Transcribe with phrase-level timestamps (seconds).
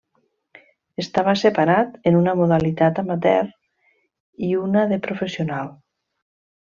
[1.03, 3.45] Estava separat en una modalitat amateur
[4.49, 5.71] i una de professional.